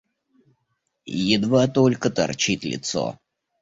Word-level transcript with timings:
Едва 1.35 1.67
только 1.67 2.09
торчит 2.09 2.63
лицо. 2.63 3.19